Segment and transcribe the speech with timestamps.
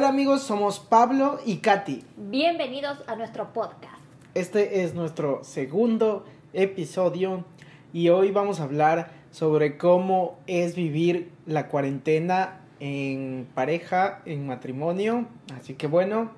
[0.00, 2.02] Hola amigos, somos Pablo y Katy.
[2.16, 4.00] Bienvenidos a nuestro podcast.
[4.32, 7.44] Este es nuestro segundo episodio
[7.92, 15.26] y hoy vamos a hablar sobre cómo es vivir la cuarentena en pareja, en matrimonio.
[15.54, 16.30] Así que bueno,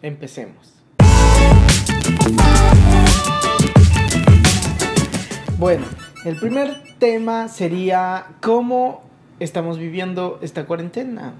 [0.00, 0.72] empecemos.
[5.58, 5.84] Bueno,
[6.24, 9.02] el primer tema sería cómo
[9.40, 11.34] estamos viviendo esta cuarentena.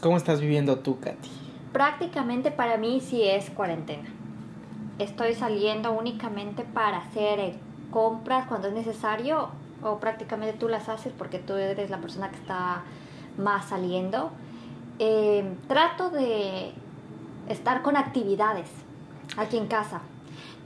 [0.00, 1.28] ¿Cómo estás viviendo tú, Katy?
[1.72, 4.08] Prácticamente para mí sí es cuarentena.
[4.98, 7.54] Estoy saliendo únicamente para hacer eh,
[7.90, 9.48] compras cuando es necesario
[9.82, 12.82] o prácticamente tú las haces porque tú eres la persona que está
[13.36, 14.30] más saliendo.
[14.98, 16.72] Eh, trato de
[17.48, 18.68] estar con actividades
[19.36, 20.00] aquí en casa,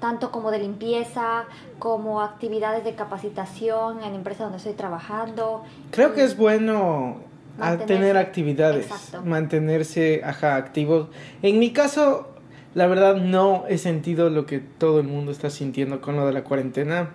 [0.00, 1.44] tanto como de limpieza,
[1.78, 5.62] como actividades de capacitación en la empresa donde estoy trabajando.
[5.90, 8.88] Creo que es bueno a tener actividades,
[9.24, 11.08] mantenerse ajá, activos.
[11.42, 12.28] En mi caso,
[12.74, 16.32] la verdad no he sentido lo que todo el mundo está sintiendo con lo de
[16.32, 17.10] la cuarentena,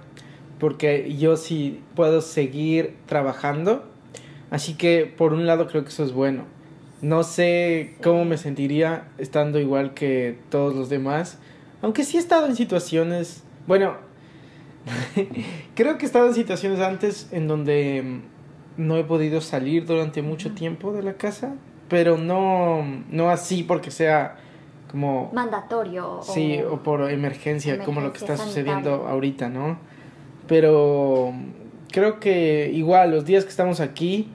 [0.60, 3.86] porque yo sí puedo seguir trabajando,
[4.52, 6.44] así que por un lado creo que eso es bueno.
[7.02, 11.38] No sé cómo me sentiría estando igual que todos los demás,
[11.82, 13.96] aunque sí he estado en situaciones, bueno,
[15.76, 18.22] creo que he estado en situaciones antes en donde
[18.78, 21.56] no he podido salir durante mucho tiempo de la casa,
[21.90, 24.38] pero no, no así porque sea
[24.92, 25.32] como...
[25.34, 26.20] Mandatorio.
[26.22, 29.80] Sí, o, por emergencia, como lo que está sucediendo ahorita, ¿no?
[30.48, 31.34] Pero
[31.92, 34.30] creo que igual los días que estamos aquí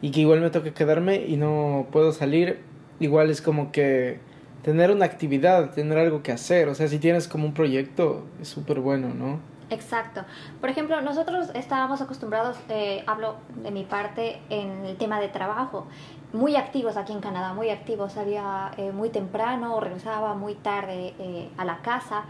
[0.00, 2.60] y que igual me toca quedarme y no puedo salir,
[3.00, 4.18] igual es como que
[4.62, 8.48] tener una actividad, tener algo que hacer, o sea, si tienes como un proyecto, es
[8.48, 9.40] súper bueno, ¿no?
[9.70, 10.24] Exacto.
[10.60, 15.86] Por ejemplo, nosotros estábamos acostumbrados, eh, hablo de mi parte, en el tema de trabajo,
[16.32, 18.12] muy activos aquí en Canadá, muy activos.
[18.12, 22.24] Salía eh, muy temprano, regresaba muy tarde eh, a la casa.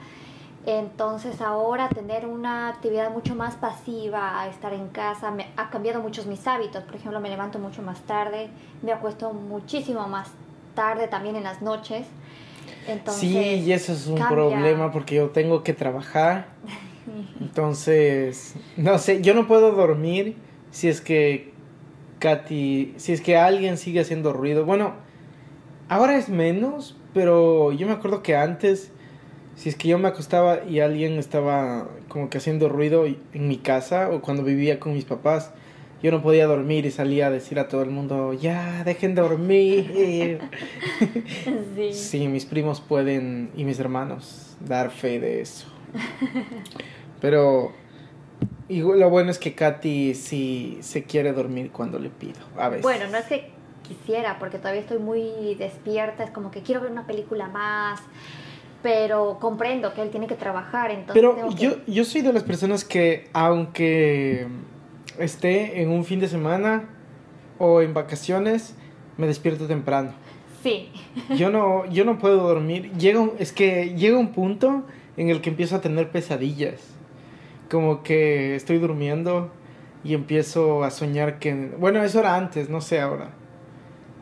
[0.67, 6.27] Entonces ahora tener una actividad mucho más pasiva, estar en casa, me, ha cambiado muchos
[6.27, 6.85] mis hábitos.
[6.85, 8.51] Por ejemplo, me levanto mucho más tarde,
[8.83, 10.29] me acuesto muchísimo más
[10.75, 12.07] tarde también en las noches.
[12.87, 16.47] Entonces, sí, y eso es un problema porque yo tengo que trabajar.
[17.41, 20.37] Entonces, no sé, yo no puedo dormir
[20.71, 21.53] si es que
[22.21, 24.65] Katy, si es que alguien sigue haciendo ruido.
[24.65, 24.95] Bueno,
[25.89, 28.93] ahora es menos, pero yo me acuerdo que antes,
[29.57, 33.57] si es que yo me acostaba y alguien estaba como que haciendo ruido en mi
[33.57, 35.53] casa o cuando vivía con mis papás,
[36.03, 39.23] yo no podía dormir y salía a decir a todo el mundo, ya, dejen de
[39.23, 40.41] dormir.
[41.75, 41.93] Sí.
[41.93, 45.67] sí, mis primos pueden y mis hermanos dar fe de eso.
[47.21, 47.73] Pero
[48.71, 52.85] y lo bueno es que Katy sí se quiere dormir cuando le pido, a veces.
[52.85, 53.51] Bueno, no es que
[53.83, 58.01] quisiera, porque todavía estoy muy despierta, es como que quiero ver una película más,
[58.81, 61.15] pero comprendo que él tiene que trabajar, entonces...
[61.15, 64.47] Pero yo, yo soy de las personas que, aunque
[65.19, 66.85] esté en un fin de semana
[67.59, 68.77] o en vacaciones,
[69.17, 70.13] me despierto temprano.
[70.63, 70.93] Sí.
[71.37, 72.93] Yo no, yo no puedo dormir.
[72.93, 74.85] Llega es que llega un punto
[75.21, 76.81] en el que empiezo a tener pesadillas.
[77.71, 79.53] Como que estoy durmiendo
[80.03, 81.73] y empiezo a soñar que...
[81.79, 83.29] Bueno, eso era antes, no sé ahora.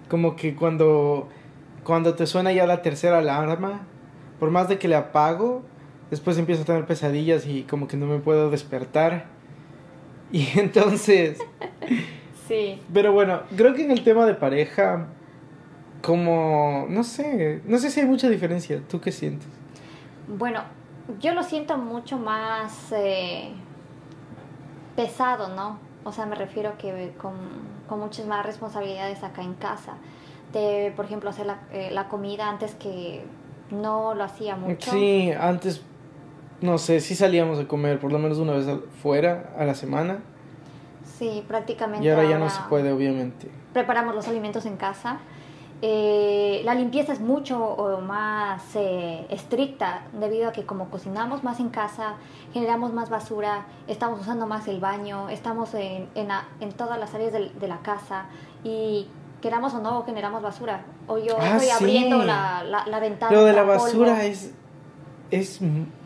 [0.09, 1.29] Como que cuando,
[1.85, 3.87] cuando te suena ya la tercera alarma,
[4.41, 5.63] por más de que le apago,
[6.11, 9.27] después empiezo a tener pesadillas y como que no me puedo despertar.
[10.31, 11.39] Y entonces...
[12.49, 12.83] sí.
[12.93, 15.07] Pero bueno, creo que en el tema de pareja,
[16.03, 16.87] como...
[16.91, 18.83] No sé, no sé si hay mucha diferencia.
[18.91, 19.49] ¿Tú qué sientes?
[20.27, 20.65] Bueno,
[21.21, 23.51] yo lo siento mucho más eh,
[24.97, 25.79] pesado, ¿no?
[26.05, 27.35] O sea, me refiero que con,
[27.89, 29.95] con, muchas más responsabilidades acá en casa.
[30.53, 33.25] De, por ejemplo, hacer la, eh, la comida antes que
[33.71, 34.91] no lo hacía mucho.
[34.91, 35.83] Sí, antes,
[36.61, 38.67] no sé, sí salíamos a comer por lo menos una vez
[39.03, 40.21] fuera a la semana.
[41.19, 42.07] Sí, prácticamente.
[42.07, 43.51] Y ahora ya no se puede, obviamente.
[43.73, 45.19] Preparamos los alimentos en casa.
[45.81, 51.69] Eh, la limpieza es mucho más eh, estricta debido a que como cocinamos más en
[51.69, 52.15] casa,
[52.53, 57.69] generamos más basura, estamos usando más el baño, estamos en, en, todas las áreas de,
[57.69, 58.27] la casa
[58.65, 59.07] y
[59.41, 60.85] queramos o no generamos basura.
[61.07, 63.31] O yo ah, estoy abriendo la, la, ventana.
[63.31, 64.53] Lo de la basura es,
[65.31, 65.61] es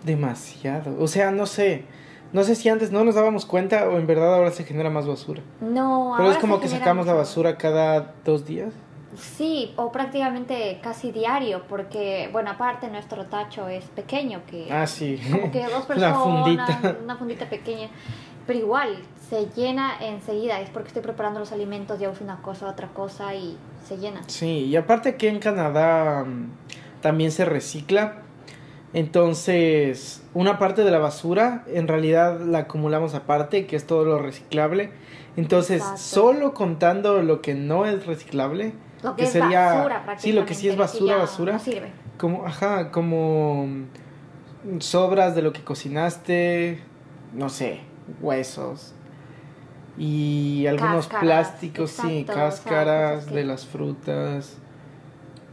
[0.05, 1.03] demasiado.
[1.03, 1.87] O sea, no sé.
[2.35, 5.07] No sé si antes no nos dábamos cuenta o en verdad ahora se genera más
[5.07, 5.43] basura.
[5.61, 8.73] No, Pero es como que sacamos la basura cada dos días.
[9.17, 14.73] Sí, o prácticamente casi diario, porque, bueno, aparte nuestro tacho es pequeño, que...
[14.73, 15.21] Ah, sí.
[15.31, 16.97] Como que dos personas, una fundita.
[17.03, 17.89] una fundita pequeña.
[18.47, 18.97] pero igual
[19.29, 23.35] se llena enseguida, es porque estoy preparando los alimentos, ya uso una cosa, otra cosa
[23.35, 23.57] y
[23.87, 24.23] se llena.
[24.27, 28.19] Sí, y aparte aquí en Canadá mm, también se recicla.
[28.95, 34.19] Entonces, una parte de la basura en realidad la acumulamos aparte, que es todo lo
[34.19, 34.91] reciclable.
[35.37, 35.99] Entonces, Exacto.
[35.99, 40.47] solo contando lo que no es reciclable, Lo que, que es sería- basura sí, lo
[40.47, 41.53] que sí es basura, basura.
[41.55, 41.91] No sirve.
[42.19, 43.67] como, ajá, como
[44.79, 46.81] sobras de lo que cocinaste,
[47.33, 47.81] no sé,
[48.21, 48.95] huesos
[49.99, 54.57] y algunos Cáscaras, plásticos, sí, exacto, o sea, cáscaras de las frutas.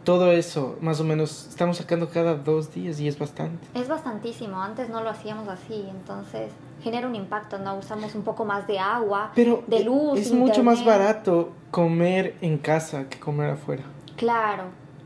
[0.03, 3.67] Todo eso, más o menos, estamos sacando cada dos días y es bastante.
[3.73, 6.51] Es bastantísimo, antes no lo hacíamos así, entonces
[6.81, 7.77] genera un impacto, ¿no?
[7.77, 12.35] Usamos un poco más de agua, Pero de eh, luz, es mucho más barato comer
[12.41, 13.83] en casa que comer afuera.
[14.15, 14.63] Claro,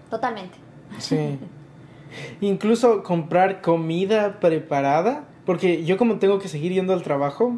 [0.09, 0.57] totalmente.
[0.99, 1.39] Sí.
[2.41, 7.57] Incluso comprar comida preparada, porque yo como tengo que seguir yendo al trabajo,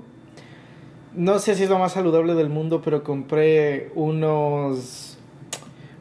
[1.14, 5.15] no sé si es lo más saludable del mundo, pero compré unos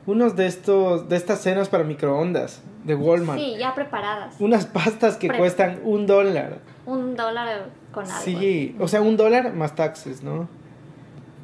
[0.07, 3.41] unos de estos de estas cenas para microondas de Walmart.
[3.41, 4.35] Sí, ya preparadas.
[4.39, 6.59] Unas pastas que Pre- cuestan un dólar.
[6.87, 8.19] Un dólar con algo.
[8.23, 10.49] Sí, o sea, un dólar más taxes, ¿no?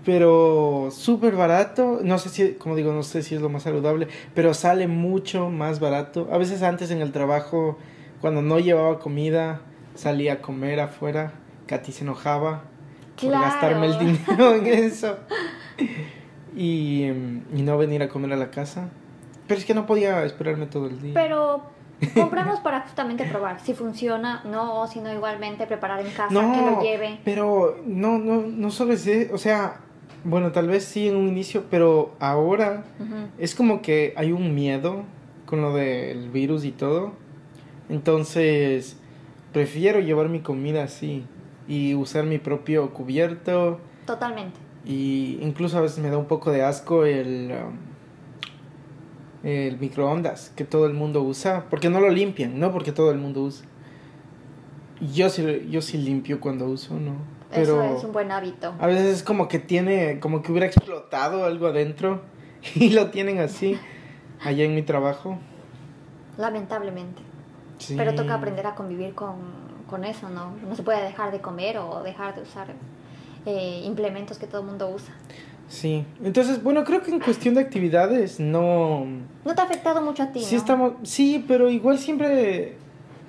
[0.05, 4.09] Pero súper barato, no sé si, como digo, no sé si es lo más saludable,
[4.35, 6.29] pero sale mucho más barato.
[6.33, 7.79] A veces antes en el trabajo,
[8.23, 9.61] cuando no llevaba comida,
[9.95, 11.33] salía a comer afuera,
[11.67, 12.63] Katy se enojaba
[13.17, 13.45] por Claro.
[13.45, 15.17] gastarme el dinero en eso.
[16.57, 18.89] Y, em, y no venir a comer a la casa.
[19.47, 21.15] Pero es que no podía esperarme todo el día.
[21.15, 21.63] Pero
[22.15, 26.53] compramos para justamente probar si funciona, no, o si no igualmente preparar en casa, No,
[26.53, 27.19] que lo lleve.
[27.25, 29.81] Pero no, no, no solo es, o sea,
[30.25, 33.29] bueno, tal vez sí en un inicio, pero ahora Ujú.
[33.39, 35.03] es como que hay un miedo
[35.47, 37.13] con lo del virus y todo.
[37.89, 38.97] Entonces,
[39.53, 41.25] prefiero llevar mi comida así
[41.67, 44.59] y usar mi propio cubierto Totalmente.
[44.85, 47.91] Y incluso a veces me da un poco de asco el um,
[49.43, 53.19] el microondas que todo el mundo usa, porque no lo limpian, no porque todo el
[53.19, 53.67] mundo usa.
[55.01, 57.15] Yo sí, yo sí limpio cuando uso, ¿no?
[57.51, 58.75] Pero Eso es un buen hábito.
[58.79, 62.23] a veces es como que tiene, como que hubiera explotado algo adentro
[62.75, 63.79] y lo tienen así
[64.43, 65.39] allá en mi trabajo.
[66.37, 67.23] Lamentablemente.
[67.79, 67.95] Sí.
[67.97, 69.37] Pero toca aprender a convivir con,
[69.89, 70.55] con eso, ¿no?
[70.69, 72.75] No se puede dejar de comer o dejar de usar
[73.47, 75.15] eh, implementos que todo el mundo usa.
[75.69, 76.05] Sí.
[76.25, 79.07] Entonces, bueno, creo que en cuestión de actividades no
[79.45, 80.61] ¿No te ha afectado mucho a ti, Sí no?
[80.61, 82.77] estamos, sí, pero igual siempre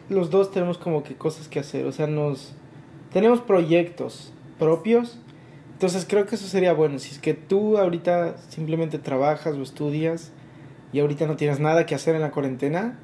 [0.09, 2.53] los dos tenemos como que cosas que hacer, o sea, nos
[3.13, 5.17] tenemos proyectos propios.
[5.73, 10.31] Entonces creo que eso sería bueno, si es que tú ahorita simplemente trabajas o estudias
[10.93, 12.99] y ahorita no tienes nada que hacer en la cuarentena,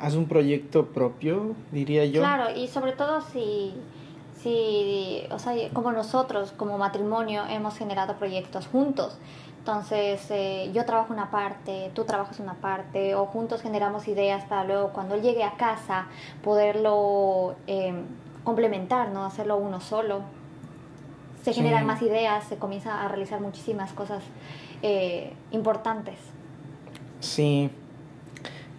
[0.00, 2.20] haz un proyecto propio, diría yo.
[2.20, 3.74] Claro, y sobre todo si,
[4.42, 9.18] si, o sea, como nosotros, como matrimonio, hemos generado proyectos juntos.
[9.58, 14.64] Entonces, eh, yo trabajo una parte, tú trabajas una parte, o juntos generamos ideas para
[14.64, 16.06] luego, cuando él llegue a casa,
[16.42, 17.92] poderlo eh,
[18.44, 20.20] complementar, no hacerlo uno solo.
[21.42, 21.60] Se Sí.
[21.60, 24.22] generan más ideas, se comienza a realizar muchísimas cosas
[24.82, 26.14] eh, importantes.
[27.20, 27.68] Sí.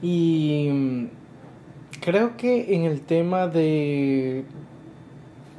[0.02, 1.06] Y mm,
[2.02, 4.46] creo que en el tema de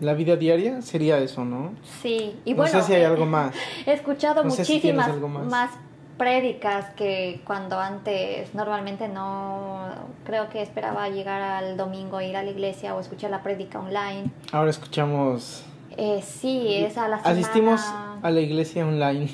[0.00, 1.72] la vida diaria sería eso, ¿no?
[2.02, 3.54] Sí, y no bueno, sé si hay algo más.
[3.86, 5.44] He escuchado No si muchísimas más.
[5.46, 5.70] más.
[6.16, 9.88] prédicas que cuando antes normalmente no
[10.24, 14.30] creo que esperaba llegar al domingo ir a la iglesia o escuchar la prédica online.
[14.52, 15.64] Ahora escuchamos.
[15.96, 17.32] Eh, sí, es a la semana.
[17.40, 17.80] Asistimos
[18.22, 19.28] a la iglesia online.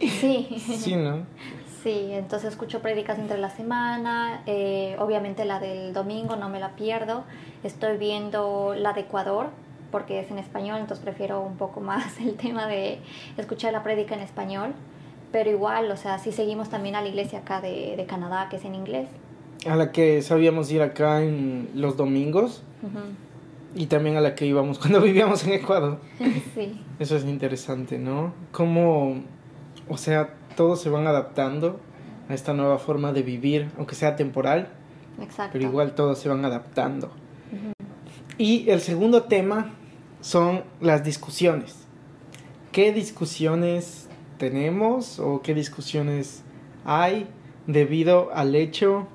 [0.00, 1.24] Sí, sí, ¿no?
[1.82, 6.70] sí, entonces escucho prédicas entre la semana, eh, obviamente la del domingo no me la
[6.70, 7.24] pierdo.
[7.64, 9.48] Estoy viendo la de Ecuador
[9.90, 12.98] porque es en español, entonces prefiero un poco más el tema de
[13.36, 14.72] escuchar la prédica en español.
[15.32, 18.56] Pero igual, o sea, sí seguimos también a la iglesia acá de, de Canadá, que
[18.56, 19.08] es en inglés.
[19.68, 22.98] A la que sabíamos ir acá en los domingos Ujú.
[23.76, 26.00] y también a la que íbamos cuando vivíamos en Ecuador.
[26.54, 28.32] Sí, Eso es interesante, ¿no?
[28.50, 29.22] Cómo,
[29.88, 31.78] o sea, todos se van adaptando
[32.28, 34.68] a esta nueva forma de vivir, aunque sea temporal,
[35.22, 35.50] exacto.
[35.52, 37.12] pero igual todos se van adaptando.
[38.36, 39.74] Y el segundo tema
[40.20, 41.86] son las discusiones.
[42.72, 44.08] ¿Qué discusiones
[44.38, 46.42] tenemos o qué discusiones
[46.84, 47.28] hay
[47.66, 49.06] debido al hecho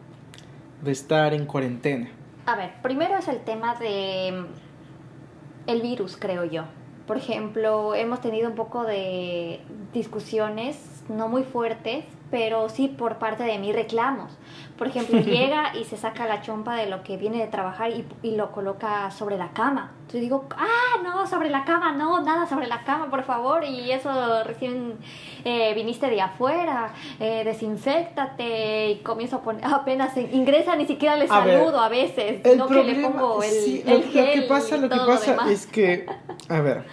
[0.84, 2.10] de estar en cuarentena?
[2.46, 6.64] A ver, primero es el tema de mm, el virus, creo yo.
[7.08, 9.62] Por ejemplo, hemos tenido un poco de
[9.94, 14.32] discusiones no muy fuertes, pero sí por parte de mí reclamos.
[14.78, 18.06] Por ejemplo, llega y se saca la chompa de lo que viene de trabajar y,
[18.24, 19.92] y, lo coloca sobre la cama.
[20.02, 23.64] Entonces digo, ah, no, sobre la cama, no, nada sobre la cama, por favor.
[23.64, 24.98] Y eso recién
[25.44, 31.28] eh, viniste de afuera, eh, desinfectate y comienzo a poner, apenas ingresa, ni siquiera le
[31.28, 34.98] saludo a, veces, no que le pongo el, el gel Lo que pasa, lo que
[34.98, 36.06] pasa es que,
[36.50, 36.84] a ver,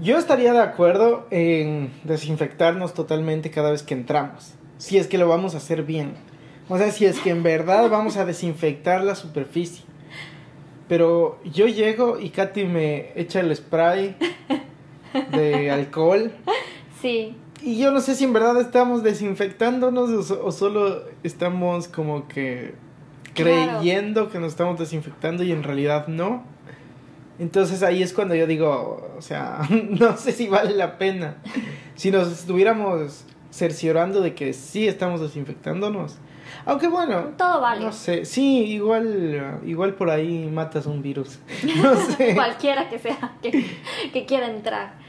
[0.00, 5.28] yo estaría de acuerdo en desinfectarnos totalmente cada vez que entramos, si es que lo
[5.28, 6.14] vamos a hacer bien.
[6.68, 9.84] O sea, si es que en verdad vamos a desinfectar la superficie.
[10.88, 14.16] Pero yo llego y Katy me echa el spray
[15.32, 16.32] de alcohol.
[17.00, 17.36] Sí.
[17.62, 22.74] Y yo no sé si en verdad estamos desinfectándonos o, solo estamos como que
[23.34, 26.44] creyendo que nos estamos desinfectando y en realidad no.
[27.40, 31.36] Entonces ahí es cuando yo digo, o sea, no sé si vale la pena.
[31.94, 36.18] Si nos estuviéramos cerciorando de que sí estamos desinfectándonos.
[36.66, 37.86] Aunque bueno, todo vale.
[37.86, 41.38] No sé, sí, igual igual por ahí matas un virus.
[41.82, 42.34] No sé.
[42.34, 43.64] Cualquiera que sea que,
[44.12, 45.00] que quiera entrar.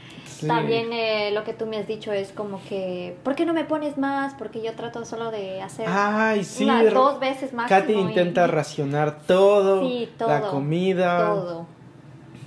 [0.46, 3.64] También eh, lo que tú me has dicho es como que, ¿por qué no me
[3.64, 4.34] pones más?
[4.34, 7.68] Porque yo trato solo de hacer Ay, sí, dos veces más.
[7.68, 11.26] Katy intenta racionar todo, sí, todo, la comida.
[11.26, 11.66] Todo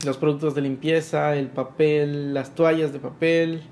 [0.04, 3.64] los productos de limpieza, el papel, las toallas de papel,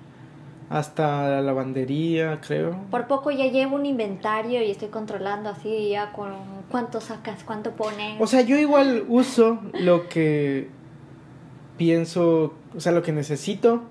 [0.69, 2.75] hasta la lavandería, creo.
[2.89, 6.33] Por poco ya llevo un inventario y estoy controlando así ya con
[6.69, 8.19] cuánto sacas, cuánto pones.
[8.19, 10.69] O sea, yo igual uso lo que
[11.77, 13.83] pienso, o sea, lo que necesito,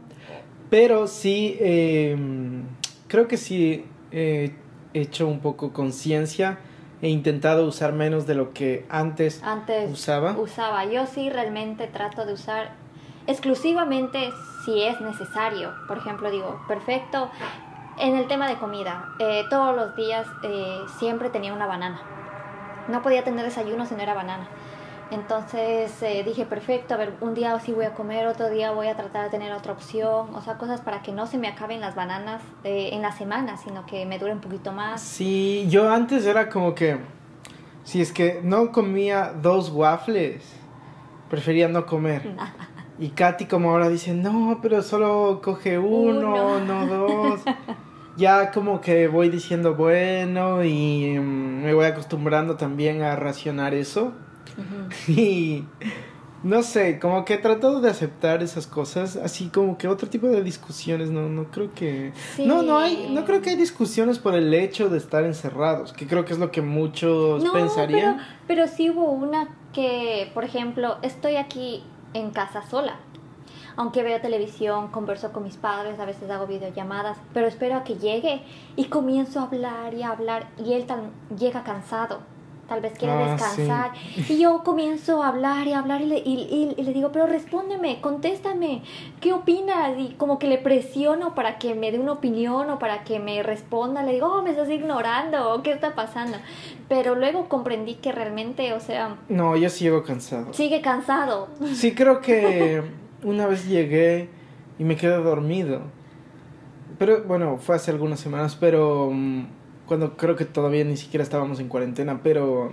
[0.71, 2.65] pero sí, em,
[3.07, 4.53] creo que sí he
[4.95, 6.59] hecho un poco conciencia
[7.03, 10.33] he intentado usar menos de lo que antes, antes usaba.
[10.39, 10.85] Usaba.
[10.85, 12.71] Yo sí realmente trato de usar
[13.27, 14.31] exclusivamente
[14.65, 15.73] si es necesario.
[15.89, 17.29] Por ejemplo, digo, perfecto.
[17.99, 22.01] En el tema de comida, eh, todos los días eh, siempre tenía una banana.
[22.89, 24.49] No podía tener desayuno si no era banana.
[25.13, 28.87] Entonces eh, dije, perfecto, a ver, un día sí voy a comer, otro día voy
[28.87, 31.83] a tratar de tener otra opción, o sea, cosas para que no se me acaben
[31.83, 35.03] las bananas eh, en la semana, sino que me dure un poquito más.
[35.03, 36.97] Sí, yo antes era como que,
[37.85, 40.43] si es que no comía dos waffles,
[41.29, 42.35] prefería no comer.
[42.99, 47.41] Y Katy como ahora dice, no, pero solo coge uno, no dos.
[48.17, 54.13] ya como que voy diciendo, bueno, y mm, me voy acostumbrando también a racionar eso.
[55.09, 55.65] Y
[56.43, 60.27] no sé, como que he tratado de aceptar esas cosas, así como que otro tipo
[60.27, 62.13] de discusiones, no, no creo que...
[62.39, 66.07] No, no hay, no creo que hay discusiones por el hecho de estar encerrados, que
[66.07, 68.17] creo que es lo que muchos pensarían.
[68.17, 72.97] Pero, pero sí hubo una que, por ejemplo, estoy aquí en casa sola.
[73.77, 77.95] Aunque veo televisión, converso con mis padres, a veces hago videollamadas, pero espero a que
[77.95, 78.43] llegue
[78.77, 82.32] y comienzo a hablar y a hablar y él tan, llega cansado
[82.73, 83.91] tal vez quiere ah, descansar.
[84.29, 88.01] Y yo comienzo a hablar y a hablar y le, y, le, digo, pero respóndeme,
[88.01, 88.83] contéstame,
[89.21, 89.99] ¿qué opinas?
[89.99, 93.43] Y como que le presiono para que me dé una opinión o para que me
[93.43, 94.03] responda.
[94.03, 96.39] Le digo, oh, me estás ignorando, ¿qué está pasando?
[96.89, 99.17] Pero luego comprendí que realmente, o sea...
[99.29, 100.55] No, yo sigo cansado.
[100.55, 101.49] Sigue cansado.
[101.75, 102.83] Sí, creo que
[103.23, 104.31] una vez llegué
[104.79, 105.83] y me quedé dormido.
[106.99, 109.11] Pero bueno, fue hace algunas semanas, pero...
[109.13, 109.62] Mm,
[109.93, 112.73] cuando creo que todavía ni siquiera estábamos en cuarentena, pero...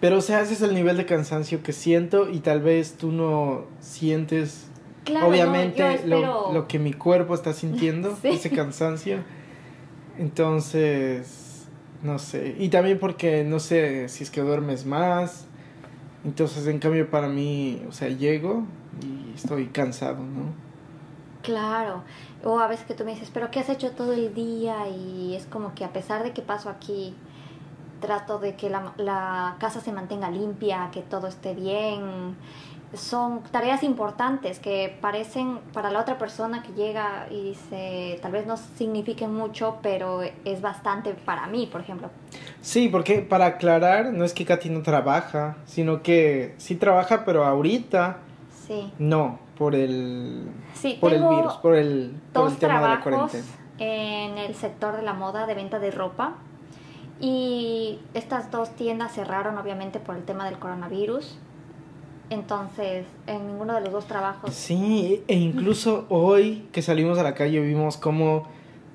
[0.00, 3.12] Pero, o sea, ese es el nivel de cansancio que siento y tal vez tú
[3.12, 4.68] no sientes,
[5.22, 9.18] obviamente, lo, lo, que mi cuerpo está sintiendo, ese cansancio.
[10.18, 11.66] Entonces,
[12.02, 12.56] no sé.
[12.58, 15.46] Y también porque no sé si es que duermes más.
[16.24, 18.64] Entonces, en cambio, para mí, o sea, llego
[19.02, 20.65] y estoy cansado, ¿no?
[21.46, 22.02] Claro.
[22.42, 24.88] O a veces que tú me dices, pero ¿qué has hecho todo el día?
[24.88, 27.14] Y es como que a pesar de que paso aquí,
[28.00, 32.34] trato de que la, la casa se mantenga limpia, que todo esté bien.
[32.94, 38.44] Son tareas importantes que parecen para la otra persona que llega y dice, tal vez
[38.44, 42.10] no signifiquen mucho, pero es bastante para mí, por ejemplo.
[42.60, 47.44] Sí, porque para aclarar, no es que Katy no trabaja, sino que sí trabaja, pero
[47.44, 48.18] ahorita
[48.66, 48.92] sí.
[48.98, 50.48] no por el,
[51.00, 53.44] por el virus, por el, por el tema de la cuarentena.
[53.78, 56.34] En el sector de la moda, de venta de ropa.
[57.20, 61.38] Y estas dos tiendas cerraron obviamente por el tema del coronavirus.
[62.28, 64.52] Entonces, en ninguno de los dos trabajos.
[64.52, 68.46] Sí, e incluso hoy que salimos a la calle vimos cómo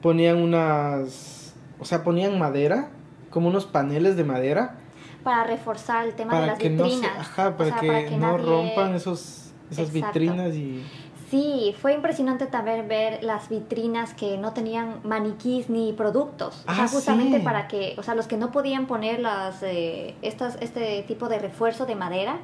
[0.01, 1.55] ponían unas.
[1.79, 2.89] O sea, ponían madera,
[3.29, 4.77] como unos paneles de madera.
[5.23, 7.17] Para reforzar el tema de las vitrinas.
[7.17, 10.83] ajá, para, que, no rompan esos esas vitrinas y...
[11.29, 16.65] Sí, fue impresionante también ver las vitrinas que no tenían maniquís ni productos.
[16.67, 17.43] o sea, Ah, justamente sí.
[17.43, 21.39] para que, o sea, los que no podían poner las, eh, estas, este tipo de
[21.39, 22.37] refuerzo de madera,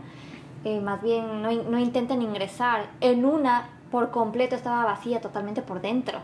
[0.63, 2.87] eh, más bien no, no intenten ingresar.
[3.01, 6.19] En una, por completo, estaba vacía totalmente por dentro.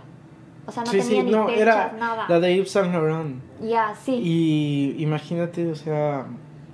[0.66, 2.26] O sea, no sí, tenía sí, ni no, techos, era nada.
[2.30, 3.42] la de Yves Saint Laurent.
[3.62, 4.14] Ya, sí.
[4.24, 6.26] Y imagínate, o sea,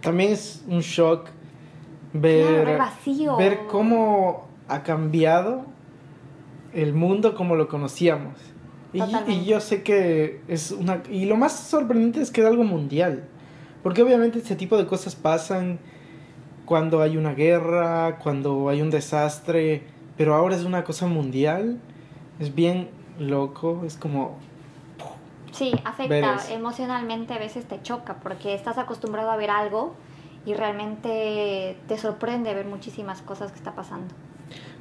[0.01, 1.29] también es un shock
[2.13, 3.37] ver, ver vacío.
[3.37, 5.65] ver cómo ha cambiado
[6.73, 8.35] el mundo como lo conocíamos.
[8.93, 11.03] Y, yo sé que es una...
[11.09, 13.27] Y lo más sorprendente es que es algo mundial.
[13.83, 15.79] Porque obviamente este tipo de cosas pasan
[16.65, 19.83] cuando hay una guerra, cuando hay un desastre,
[20.17, 21.79] pero ahora es una cosa mundial.
[22.39, 22.89] Es bien
[23.19, 24.37] loco, es como...
[25.51, 29.95] Sí, afecta emocionalmente, a veces te choca porque estás acostumbrado a ver algo
[30.45, 34.13] y realmente te sorprende ver muchísimas cosas que está pasando.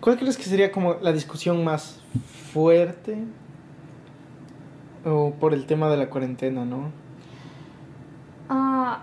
[0.01, 2.01] ¿Cuál crees que sería como la discusión más
[2.53, 3.19] fuerte?
[5.05, 6.91] O por el tema de la cuarentena, ¿no?
[8.49, 9.03] Ah,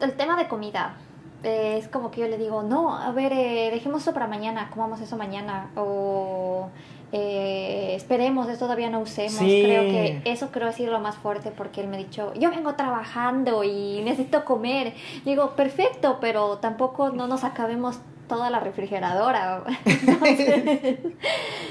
[0.00, 0.96] el tema de comida.
[1.42, 4.70] eh, es como que yo le digo, no, a ver, eh, dejemos eso para mañana,
[4.70, 5.70] comamos eso mañana.
[5.76, 6.70] O
[7.16, 9.38] eh, esperemos, eso todavía no usemos.
[9.38, 9.62] Sí.
[9.64, 12.74] Creo que eso creo es lo más fuerte porque él me ha dicho, yo vengo
[12.74, 14.94] trabajando y necesito comer.
[15.24, 19.62] Digo, perfecto, pero tampoco no nos acabemos toda la refrigeradora.
[19.84, 20.98] Entonces,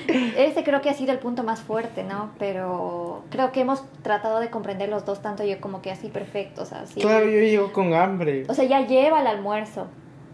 [0.07, 2.29] ese creo que ha sido el punto más fuerte, ¿no?
[2.39, 6.61] Pero creo que hemos tratado de comprender los dos, tanto yo como que así perfecto,
[6.61, 6.85] o sea.
[6.95, 8.45] Claro, yo llego con hambre.
[8.47, 9.87] O sea, ya lleva el almuerzo.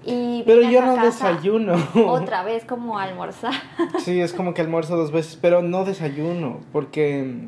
[0.06, 1.74] Y Pero yo no desayuno.
[2.08, 3.53] Otra vez como almorzar.
[4.00, 7.48] Sí, es como que almuerzo dos veces, pero no desayuno, porque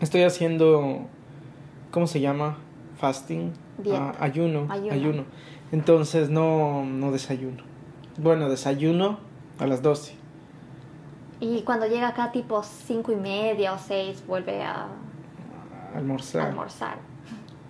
[0.00, 1.02] estoy haciendo,
[1.90, 2.56] ¿cómo se llama?
[2.98, 3.52] Fasting.
[3.92, 4.92] Ah, ayuno, Ayuno.
[4.92, 5.24] ayuno.
[5.70, 7.62] Entonces no, no desayuno.
[8.16, 9.18] Bueno, desayuno
[9.60, 10.14] a las 12.
[11.40, 14.88] Y cuando llega acá tipo cinco y media o seis, vuelve a
[15.94, 16.48] Almorzar.
[16.48, 16.96] almorzar.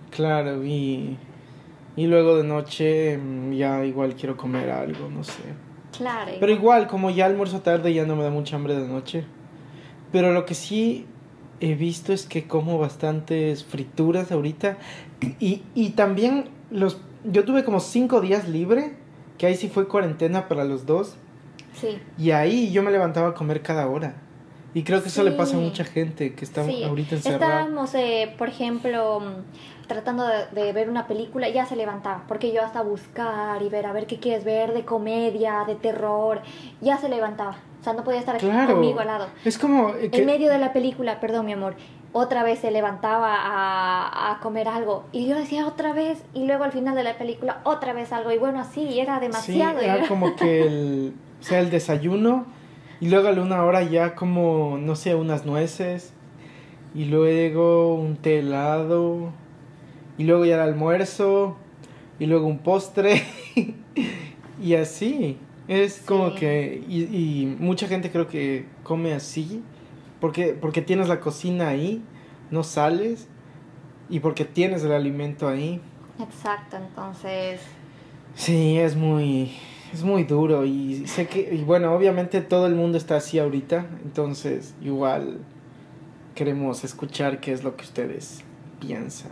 [0.09, 1.17] Claro, y,
[1.95, 5.41] y luego de noche mm, ya igual quiero comer algo, no sé.
[5.97, 6.31] Claro.
[6.39, 9.25] Pero igual, como ya almuerzo tarde, ya no me da mucha hambre de noche.
[10.11, 11.05] Pero lo que sí
[11.59, 14.77] he visto es que como bastantes frituras ahorita.
[15.39, 17.01] Y, y también los...
[17.25, 18.93] Yo tuve como cinco días libre,
[19.37, 21.15] que ahí sí fue cuarentena para los dos.
[21.73, 21.99] Sí.
[22.17, 24.15] Y ahí yo me levantaba a comer cada hora.
[24.73, 25.65] Y creo que eso le pasa a Sí.
[25.65, 27.61] mucha gente que está Sí, ahorita encerrada.
[27.61, 29.21] Estábamos, eh, por ejemplo,
[29.89, 33.85] tratando de, de ver una película, ya se levantaba, porque yo hasta buscar y ver,
[33.85, 36.41] a ver qué quieres ver, de comedia, de terror,
[36.79, 37.57] ya se levantaba.
[37.81, 38.73] O sea, no podía estar aquí Claro.
[38.75, 39.27] conmigo al lado.
[39.43, 39.91] Es como...
[39.93, 41.75] que- En medio de la película, perdón mi amor,
[42.11, 46.63] otra vez se levantaba a, a comer algo y yo decía otra vez y luego
[46.63, 49.79] al final de la película otra vez algo y bueno así era demasiado.
[49.79, 52.45] Sí, era como que el, o sea, el desayuno
[52.99, 56.11] y luego a la una hora ya como, no sé, unas nueces
[56.95, 59.29] y luego un té helado
[60.19, 61.57] y luego ya el almuerzo
[62.19, 63.23] y luego un postre
[64.61, 65.37] y así.
[65.67, 66.35] Es como Sí.
[66.37, 69.63] que, y, y mucha gente creo que come así
[70.19, 72.01] porque, porque tienes la cocina ahí,
[72.51, 73.27] no sales
[74.09, 75.79] y porque tienes el alimento ahí.
[76.19, 77.61] Exacto, entonces
[78.35, 79.51] Sí, es muy,
[79.93, 83.85] es muy duro y sé que, y bueno, obviamente todo el mundo está así ahorita,
[84.03, 85.39] entonces igual
[86.35, 88.41] queremos escuchar qué es lo que ustedes
[88.79, 89.31] piensan.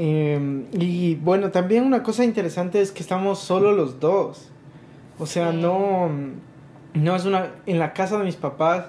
[0.00, 4.48] Eh, y bueno, también una cosa interesante es que estamos solo los dos.
[5.18, 5.56] O sea, Sí.
[5.58, 6.08] no,
[6.94, 8.86] no es una, en la casa de mis papás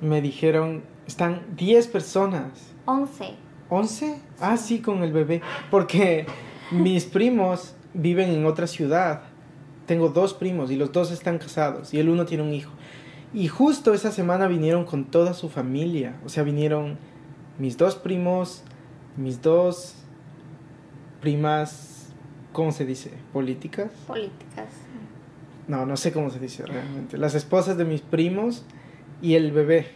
[0.00, 2.72] me dijeron, están 10 personas.
[2.84, 3.34] 11.
[3.68, 4.16] ¿11?
[4.40, 5.40] Ah, sí, con el bebé.
[5.72, 6.26] Porque
[6.70, 9.22] mis primos viven en otra ciudad.
[9.86, 12.70] Tengo dos primos y los dos están casados y el uno tiene un hijo.
[13.34, 16.14] Y justo esa semana vinieron con toda su familia.
[16.24, 16.96] O sea, vinieron
[17.58, 18.62] mis dos primos,
[19.16, 19.96] mis dos
[21.22, 22.08] primas,
[22.52, 23.10] ¿cómo se dice?
[23.32, 23.90] ¿Políticas?
[24.06, 24.66] políticas.
[25.68, 27.16] No, no sé cómo se dice realmente.
[27.16, 28.64] Las esposas de mis primos
[29.22, 29.86] y el bebé.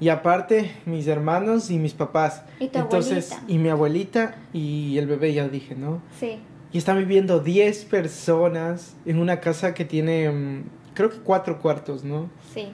[0.00, 2.42] Y aparte, mis hermanos y mis papás.
[2.60, 3.52] Y tu Entonces, abuelita.
[3.52, 6.02] y mi abuelita y el bebé, ya dije, ¿no?
[6.18, 6.38] Sí.
[6.72, 12.04] Y están viviendo 10 personas en una casa que tiene, mm, creo que cuatro cuartos,
[12.04, 12.28] ¿no?
[12.52, 12.68] Sí.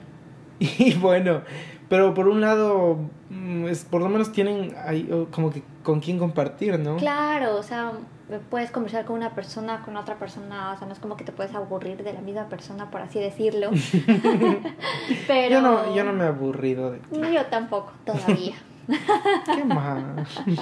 [0.59, 1.41] Y bueno,
[1.89, 2.97] pero por un lado,
[3.29, 6.97] mm, es, por lo menos tienen ahí, como que con quién compartir, ¿no?
[6.97, 7.91] Claro, o sea,
[8.49, 11.31] puedes conversar con una persona, con otra persona, o sea, no es como que te
[11.31, 13.69] puedes aburrir de la misma persona, por así decirlo.
[15.27, 17.19] Pero Yo no, yo no me he aburrido de ti.
[17.33, 18.55] Yo tampoco, todavía.
[19.55, 20.03] ¿Qué más?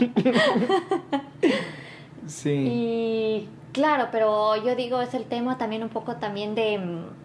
[2.27, 2.51] sí.
[2.51, 7.22] Y claro, pero yo digo, es el tema también un poco también de, mm,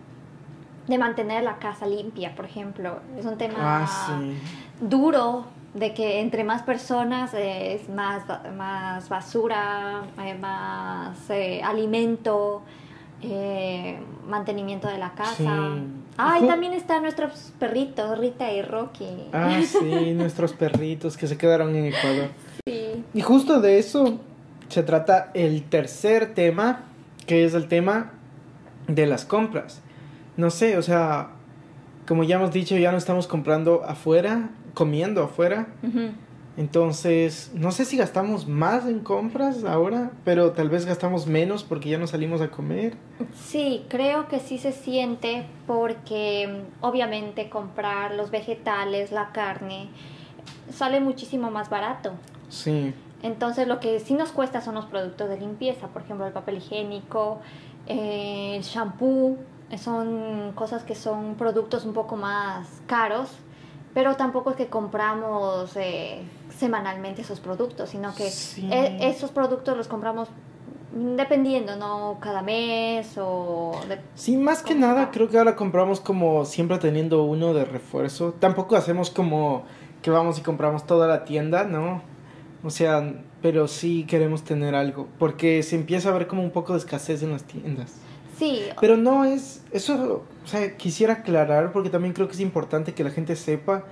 [0.88, 2.98] de mantener la casa limpia, por ejemplo.
[3.16, 3.86] Es un tema Ah,
[4.20, 4.34] sí.
[4.80, 8.22] duro de que entre más personas eh, es más,
[8.56, 12.62] más basura, eh, más eh, alimento,
[14.26, 15.34] mantenimiento de la casa.
[15.36, 15.46] Sí.
[16.16, 19.28] Ah, y Ju- también están nuestros perritos, Rita y Rocky.
[19.32, 22.28] Ah, sí, nuestros perritos que se quedaron en Ecuador.
[22.66, 23.04] Sí.
[23.14, 24.18] Y justo de eso
[24.68, 26.80] se trata el tercer tema,
[27.26, 28.12] que es el tema
[28.86, 29.80] de las compras.
[30.38, 31.30] No sé, o sea,
[32.06, 35.66] como ya hemos dicho, ya no estamos comprando afuera, comiendo afuera.
[36.56, 41.88] Entonces, no sé si gastamos más en compras ahora, pero tal vez gastamos menos porque
[41.88, 42.94] ya no salimos a comer.
[43.34, 49.88] Sí, creo que sí se siente porque obviamente comprar los vegetales, la carne,
[50.72, 52.12] sale muchísimo más barato.
[52.48, 56.32] Sí, Entonces lo que sí nos cuesta son los productos de limpieza, por ejemplo el
[56.32, 57.40] papel higiénico,
[57.88, 59.36] eh, el shampoo,
[59.76, 63.28] son cosas que son productos un poco más caros,
[63.92, 66.22] pero tampoco es que compramos eh,
[66.56, 68.68] semanalmente esos productos, sino que Sí.
[68.72, 70.28] e- esos productos los compramos
[70.92, 72.16] dependiendo, ¿no?
[72.20, 73.72] Cada mes o...
[73.88, 77.64] de- Sí, más que ¿Cómo nada creo que ahora compramos como siempre teniendo uno de
[77.64, 78.34] refuerzo.
[78.38, 79.64] Tampoco hacemos como
[80.02, 82.00] que vamos y compramos toda la tienda, ¿no?
[82.64, 86.72] O sea, pero sí queremos tener algo, porque se empieza a ver como un poco
[86.72, 87.94] de escasez en las tiendas.
[88.38, 92.94] Sí, Pero no es, eso, o sea, quisiera aclarar porque también creo que es importante
[92.94, 93.84] que la gente sepa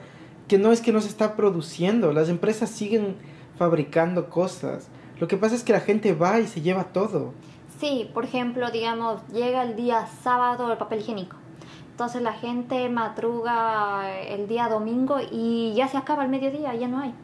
[0.46, 3.16] que no es que no se está produciendo, las empresas siguen
[3.59, 4.88] fabricando cosas.
[5.18, 7.32] Lo que pasa es que la gente va y se lleva todo.
[7.80, 11.37] Sí, por ejemplo, digamos, llega el día sábado el papel higiénico.
[11.90, 17.00] Entonces la gente madruga el día domingo y ya se acaba el mediodía, ya no
[17.00, 17.14] hay.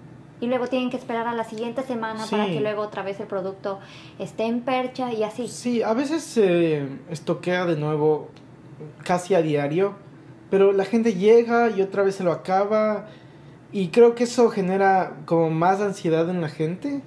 [0.43, 3.29] Y luego tienen que esperar a la siguiente semana para que luego otra vez el
[3.29, 3.79] producto
[4.19, 5.47] esté en percha y así.
[5.47, 8.29] Sí, a veces se estoquea de nuevo
[9.05, 9.95] casi a diario,
[10.51, 13.07] pero la gente llega y otra vez se lo acaba
[13.71, 17.03] y creo que eso genera como más ansiedad en la gente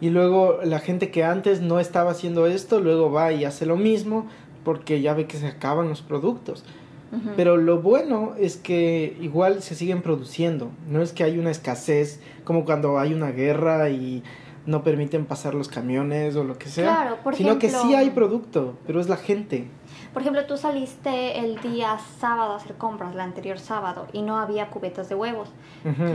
[0.00, 3.76] y luego la gente que antes no estaba haciendo esto luego va y hace lo
[3.76, 4.26] mismo
[4.64, 6.64] porque ya ve que se acaban los productos.
[7.36, 10.70] Pero lo bueno es que igual se siguen produciendo.
[10.88, 14.22] No es que hay una escasez como cuando hay una guerra y
[14.64, 16.84] no permiten pasar los camiones o lo que sea.
[16.84, 19.68] Claro, por sino que sí hay producto, pero es la gente.
[20.12, 24.38] Por ejemplo, tú saliste el día sábado a hacer compras, el anterior sábado, y no
[24.38, 25.48] había cubetas de huevos.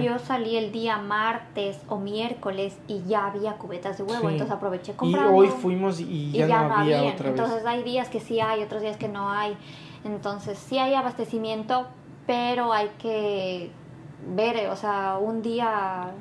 [0.03, 4.33] Yo salí el día martes o miércoles y ya había cubetas de huevo, Sí.
[4.33, 5.31] entonces aproveché Y comprando.
[5.35, 7.13] hoy fuimos y ya, no, había habían.
[7.13, 7.39] otra vez.
[7.39, 9.57] Entonces hay días que sí hay, otros días que no hay.
[10.03, 11.87] Entonces sí hay abastecimiento,
[12.25, 13.71] pero hay que
[14.35, 16.11] ver, eh, o sea, un día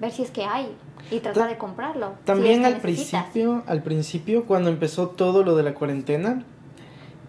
[0.00, 0.74] ver si es que hay
[1.10, 2.12] y tratar Ta- de comprarlo.
[2.20, 3.22] si También es que al necesitas.
[3.24, 6.42] principio, al principio, cuando empezó todo lo de la cuarentena,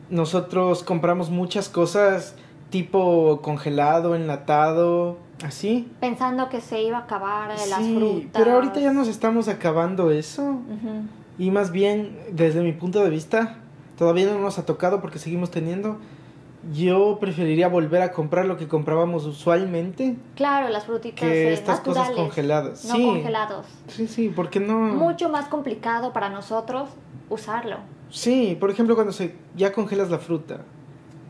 [0.09, 2.35] nosotros compramos muchas cosas
[2.69, 5.91] tipo congelado, enlatado, así.
[5.99, 8.31] Pensando que se iba a acabar eh, las Sí, frutas.
[8.33, 10.59] pero ahorita ya nos estamos acabando eso.
[11.37, 13.57] Y más bien, desde mi punto de vista,
[14.01, 15.97] todavía no nos ha tocado porque seguimos teniendo.
[16.73, 21.81] Yo preferiría volver a comprar lo que comprábamos usualmente Claro, las frutitas que eh, estas
[21.81, 22.83] cosas congeladas.
[22.85, 23.67] No sí, congelados.
[23.89, 24.79] sí, sí, porque no.
[24.79, 26.89] Mucho más complicado para nosotros
[27.29, 27.77] usarlo.
[28.09, 30.61] Sí, por ejemplo, cuando se ya congelas la fruta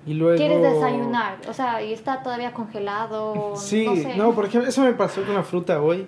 [0.07, 0.37] y luego.
[0.37, 3.55] Quieres desayunar, o sea, y está todavía congelado.
[3.57, 4.15] Sí, no sé.
[4.15, 6.07] no, por ejemplo, eso me pasó con la fruta hoy.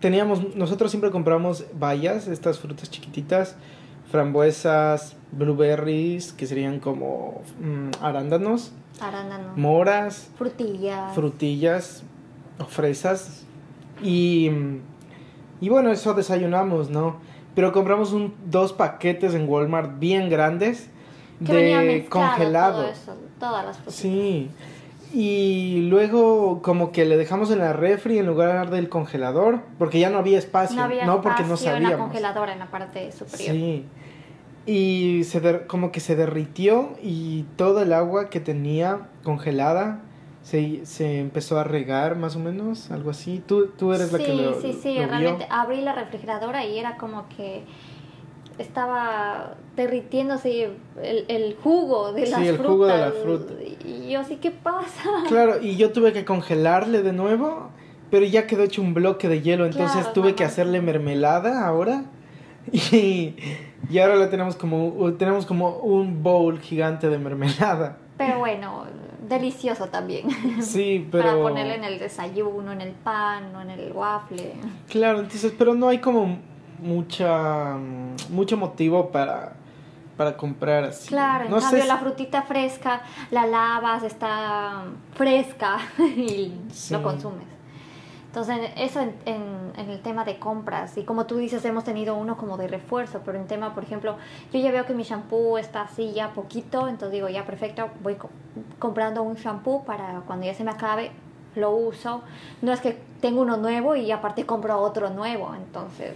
[0.00, 3.56] Teníamos, nosotros siempre compramos bayas, estas frutas chiquititas,
[4.12, 9.54] frambuesas, blueberries, que serían como mm, arándanos, Arándano.
[9.56, 11.14] moras, Frutillas.
[11.14, 12.02] frutillas
[12.60, 13.44] o fresas.
[14.02, 14.50] Y,
[15.60, 17.16] y bueno, eso desayunamos, ¿no?
[17.54, 20.88] Pero compramos un, dos paquetes en Walmart bien grandes
[21.44, 22.82] que de congelado.
[22.82, 23.94] todo eso, todas las frutas.
[23.94, 24.48] Sí.
[25.14, 30.08] Y luego como que le dejamos en la refri en lugar del congelador, porque ya
[30.10, 31.98] no había espacio, No había porque no en la sabíamos.
[32.06, 33.54] congeladora en la parte superior.
[33.54, 33.84] Sí.
[34.64, 40.00] Y se der- como que se derritió y todo el agua que tenía congelada
[40.42, 43.42] se, se empezó a regar más o menos, algo así.
[43.46, 45.06] Tú, tú eres la que lo, sí, sí, lo vio.
[45.08, 47.64] realmente abrí la refrigeradora y era como que
[48.58, 50.70] estaba derritiéndose
[51.02, 52.70] el, el jugo de Sí, las el frutas.
[52.72, 53.54] jugo de la fruta.
[53.84, 55.10] Y yo así, ¿qué pasa?
[55.28, 57.70] Claro, y yo tuve que congelarle de nuevo,
[58.10, 62.04] pero ya quedó hecho un bloque de hielo, entonces Claro, tuve que hacerle mermelada ahora.
[62.72, 63.34] Y,
[63.90, 67.96] y ahora la tenemos como tenemos como un bowl gigante de mermelada.
[68.16, 68.84] Pero bueno,
[69.28, 70.28] delicioso también.
[70.62, 74.52] Sí, pero Para ponerle en el desayuno, en el pan o en el waffle.
[74.88, 76.38] Claro, entonces, pero no hay como
[76.82, 79.52] mucha mm, mucho motivo para
[80.16, 81.08] para comprar así.
[81.08, 86.92] Claro, en no cambio sé la frutita fresca la lavas, está fresca y Sí.
[86.94, 87.46] lo consumes.
[88.26, 90.96] Entonces, eso en, en, en el tema de compras.
[90.96, 94.16] Y como tú dices, hemos tenido uno como de refuerzo, pero en tema, por ejemplo,
[94.52, 98.14] yo ya veo que mi shampoo está así ya poquito, entonces digo, ya perfecto, voy
[98.14, 98.30] co-
[98.78, 101.10] comprando un shampoo para cuando ya se me acabe,
[101.56, 102.22] lo uso.
[102.62, 106.14] No es que tengo uno nuevo y aparte compro otro nuevo, entonces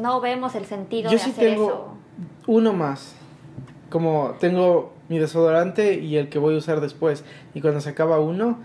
[0.00, 1.94] no vemos el sentido Yo de sí hacer tengo eso.
[2.46, 3.14] uno más.
[3.90, 7.24] Como tengo mi desodorante y el que voy a usar después.
[7.54, 8.58] Y cuando se acaba uno,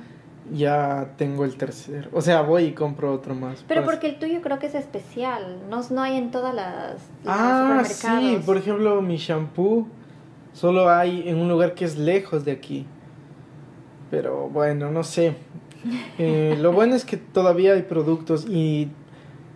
[0.54, 2.10] ya tengo el tercero.
[2.14, 3.64] O sea, voy y compro otro más.
[3.68, 6.98] Pero para- porque el tuyo creo que es especial, no, no hay en todas las
[7.26, 9.88] Ah, sí, por ejemplo, mi shampoo
[10.54, 12.86] solo hay en un lugar que es lejos de aquí.
[14.12, 15.36] Pero bueno, no sé.
[16.18, 18.90] Eh, lo bueno es que todavía hay productos y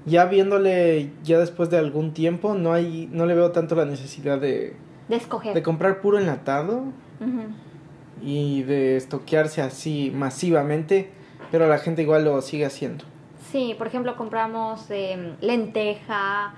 [0.10, 4.40] ya viéndole ya después de algún tiempo no hay no le veo tanto la necesidad
[4.40, 4.76] de,
[5.08, 5.54] de escoger.
[5.54, 6.84] de comprar puro enlatado
[8.22, 11.10] y de estoquearse así masivamente,
[11.52, 13.06] pero la gente igual lo sigue haciendo.
[13.52, 16.54] Sí, por ejemplo, compramos em, lenteja,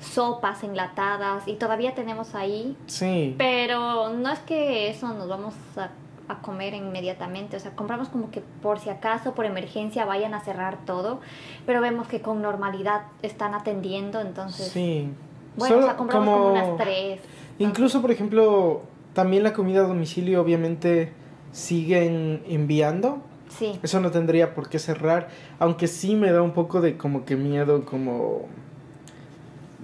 [0.00, 3.34] sopas enlatadas y todavía tenemos ahí, Sí.
[3.38, 5.88] pero no es que eso nos vamos a,
[6.28, 10.40] a comer inmediatamente, o sea, compramos como que por si acaso, por emergencia, vayan a
[10.40, 11.20] cerrar todo,
[11.66, 15.08] pero vemos que con normalidad están atendiendo, entonces, Sí.
[15.56, 17.20] bueno, Solo o sea, compramos como, unas tres.
[17.58, 18.82] Incluso, por ejemplo,
[19.14, 21.12] también la comida a domicilio obviamente
[21.52, 23.18] siguen enviando.
[23.48, 25.28] Sí, Eso no tendría por qué cerrar,
[25.60, 28.42] aunque sí me da un poco de como que miedo, como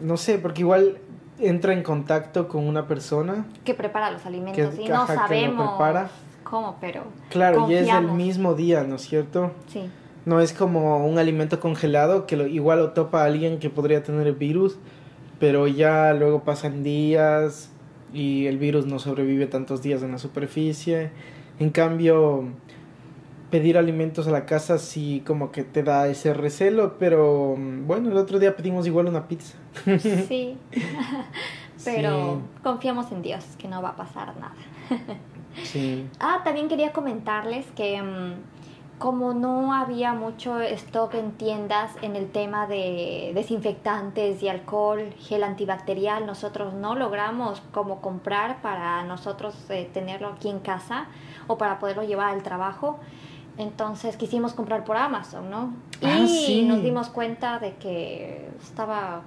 [0.03, 0.99] no sé, porque igual
[1.39, 3.47] entra en contacto con una persona.
[3.65, 6.11] que prepara los alimentos Que- y no ajá, que lo sabemos prepara.
[6.43, 9.53] Cómo, pero Claro, y es el mismo día, ¿no es cierto?
[9.67, 9.89] sí.
[10.25, 14.29] No es como un alimento congelado que lo, igual lo topa alguien que podría tener
[14.29, 14.79] el virus,
[15.41, 17.71] pero ya luego pasan días
[18.15, 21.11] y el virus no sobrevive tantos días en la superficie.
[21.59, 22.45] En cambio,
[23.51, 28.09] pedir alimentos a la casa sí como que te da ese recelo, pero mm, bueno,
[28.13, 29.57] el otro día pedimos igual una pizza.
[30.29, 30.57] Sí.
[31.85, 32.61] Pero Sí.
[32.63, 34.55] confiamos en Dios que no va a pasar nada.
[35.65, 36.09] Sí.
[36.21, 38.35] Ah, también quería comentarles que mm,
[39.03, 45.43] como no había mucho stock en tiendas en el tema de desinfectantes y alcohol, gel
[45.43, 51.07] antibacterial, nosotros no logramos como comprar para nosotros eh, tenerlo aquí en casa
[51.49, 53.01] o para poderlo llevar al trabajo.
[53.59, 55.75] Entonces quisimos comprar por Amazon, ¿no?
[56.01, 56.63] Ah, y sí.
[56.63, 59.23] nos dimos cuenta de que estaba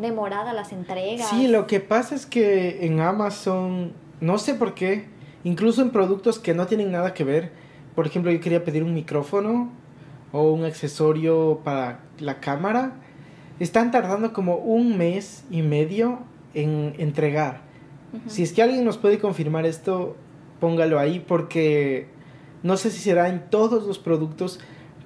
[0.00, 1.28] demorada las entregas.
[1.28, 5.12] Sí, lo que pasa es que en Amazon, no sé por qué,
[5.44, 7.52] incluso en productos que no tienen nada que ver,
[7.94, 9.70] por ejemplo, yo quería pedir un micrófono
[10.32, 12.94] o un accesorio para la cámara,
[13.60, 16.20] están tardando como un mes y medio
[16.54, 17.62] en entregar.
[18.26, 20.16] Si es que alguien nos puede confirmar esto,
[20.60, 22.08] póngalo ahí porque
[22.62, 24.60] no sé si será en todos los productos,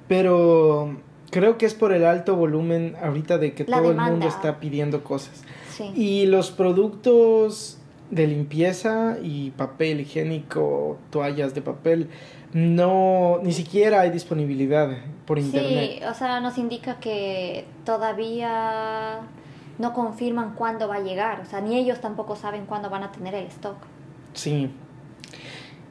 [0.08, 0.96] pero
[1.30, 4.60] creo que es por el alto volumen ahorita de que La todo el mundo está
[4.60, 5.42] pidiendo cosas.
[5.70, 5.90] Sí.
[5.94, 7.77] Y los productos
[8.10, 12.08] de limpieza y papel higiénico, toallas de papel,
[12.52, 14.88] no, ni siquiera hay disponibilidad
[15.26, 15.98] por internet.
[15.98, 19.20] Sí, o sea, nos indica que todavía
[19.78, 23.12] no confirman cuándo va a llegar, o sea, ni ellos tampoco saben cuándo van a
[23.12, 23.76] tener el stock.
[24.32, 24.70] Sí.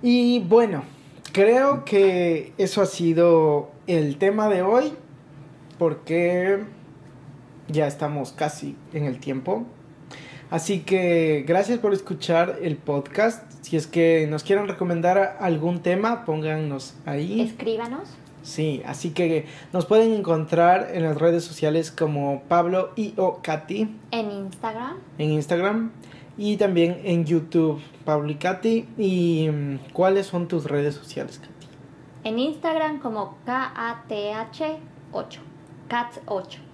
[0.01, 0.83] Y bueno,
[1.31, 4.93] creo que eso ha sido el tema de hoy,
[5.77, 6.63] porque
[7.67, 9.65] ya estamos casi en el tiempo.
[10.49, 13.43] Así que gracias por escuchar el podcast.
[13.61, 17.41] Si es que nos quieren recomendar algún tema, pónganos ahí.
[17.41, 18.09] Escríbanos.
[18.43, 23.93] Sí, así que nos pueden encontrar en las redes sociales como Pablo y o Katy
[24.11, 25.91] En Instagram, en Instagram
[26.37, 28.87] y también en YouTube, Pablo y Katy.
[28.97, 31.57] ¿Y mm, cuáles son tus redes sociales, Katy?
[32.27, 35.39] en Instagram como KATH8,
[35.89, 36.66] CATS8.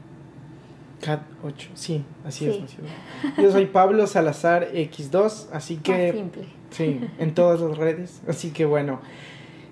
[1.04, 2.52] Cat 8, sí, así Sí.
[2.52, 2.60] es.
[2.60, 3.42] ¿no es cierto?
[3.42, 6.44] Yo soy Pablo Salazar X2, así Más que simple.
[6.72, 8.22] sí, en todas las redes.
[8.28, 9.00] Así que bueno,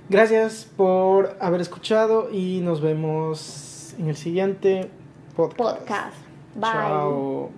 [0.09, 4.89] gracias por haber escuchado y nos vemos en el siguiente
[5.35, 5.57] podcast.
[5.79, 6.15] Podcast.
[6.55, 6.63] Bye.
[6.71, 7.49] Chao.